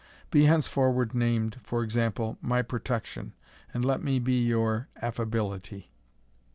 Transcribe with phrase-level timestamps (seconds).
[0.31, 3.33] Be henceforward named, for example, my Protection,
[3.71, 5.91] and let me be your Affability."